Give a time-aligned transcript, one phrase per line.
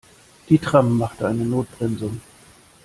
[0.49, 2.21] Die Tram machte eine Notbremsung.